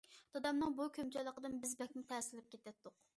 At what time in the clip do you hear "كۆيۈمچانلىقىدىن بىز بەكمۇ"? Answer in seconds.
0.95-2.03